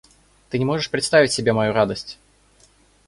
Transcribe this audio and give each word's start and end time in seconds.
Ты 0.49 0.57
не 0.57 0.65
можешь 0.65 0.89
представить 0.89 1.31
себе 1.31 1.53
мою 1.53 1.73
радость! 1.73 2.17